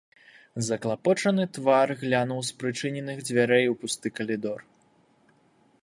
[0.67, 4.59] Заклапочаны твар глянуў з прычыненых дзвярэй у пусты калідор.